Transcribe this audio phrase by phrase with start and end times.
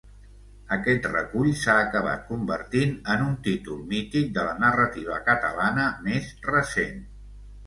[0.75, 6.99] Aquest recull s'ha acabat convertint en un títol mític de la narrativa catalana més recent.